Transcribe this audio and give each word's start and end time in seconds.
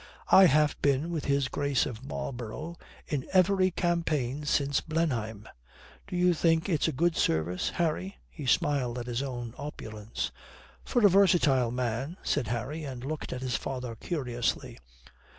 "I 0.31 0.45
have 0.47 0.81
been 0.81 1.11
with 1.11 1.25
his 1.25 1.47
Grace 1.47 1.85
of 1.85 2.03
Marlborough 2.03 2.75
in 3.07 3.23
every 3.33 3.69
campaign 3.69 4.45
since 4.45 4.81
Blenheim. 4.81 5.47
Do 6.07 6.15
you 6.15 6.33
think 6.33 6.67
it's 6.67 6.87
a 6.87 6.91
good 6.91 7.15
service, 7.15 7.69
Harry?" 7.69 8.17
he 8.27 8.47
smiled 8.47 8.97
at 8.97 9.05
his 9.05 9.21
own 9.21 9.53
opulence. 9.59 10.31
"For 10.83 11.05
a 11.05 11.09
versatile 11.09 11.69
man," 11.69 12.17
said 12.23 12.47
Harry, 12.47 12.83
and 12.83 13.05
looked 13.05 13.31
at 13.31 13.41
his 13.43 13.55
father 13.57 13.95
curiously. 13.95 14.79